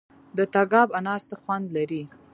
د 0.37 0.39
تګاب 0.53 0.89
انار 0.99 1.21
څه 1.27 1.35
خوند 1.41 1.65
لري؟ 1.75 2.03